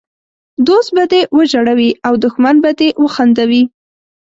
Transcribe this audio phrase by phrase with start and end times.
[0.67, 3.63] دوست به دې وژړوي او دښمن به دي وخندوي!